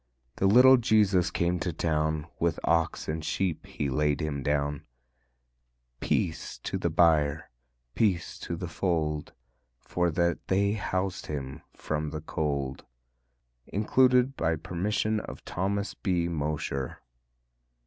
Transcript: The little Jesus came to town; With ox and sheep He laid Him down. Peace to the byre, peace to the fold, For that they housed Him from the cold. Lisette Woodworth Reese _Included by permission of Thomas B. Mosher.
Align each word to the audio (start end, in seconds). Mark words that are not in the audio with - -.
The 0.37 0.47
little 0.47 0.77
Jesus 0.77 1.29
came 1.29 1.59
to 1.59 1.71
town; 1.71 2.25
With 2.39 2.59
ox 2.63 3.07
and 3.07 3.23
sheep 3.23 3.67
He 3.67 3.87
laid 3.87 4.19
Him 4.19 4.41
down. 4.41 4.81
Peace 5.99 6.57
to 6.63 6.79
the 6.79 6.89
byre, 6.89 7.51
peace 7.93 8.39
to 8.39 8.55
the 8.55 8.67
fold, 8.67 9.31
For 9.79 10.09
that 10.09 10.47
they 10.47 10.71
housed 10.71 11.27
Him 11.27 11.61
from 11.75 12.09
the 12.09 12.21
cold. 12.21 12.83
Lisette 13.71 13.73
Woodworth 13.73 13.73
Reese 13.73 14.11
_Included 14.31 14.35
by 14.35 14.55
permission 14.55 15.19
of 15.19 15.45
Thomas 15.45 15.93
B. 15.93 16.27
Mosher. 16.27 16.97